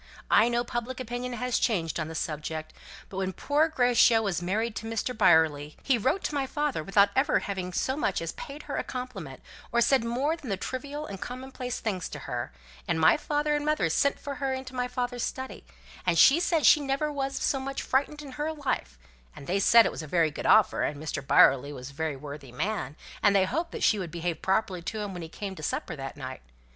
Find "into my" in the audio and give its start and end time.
14.55-14.87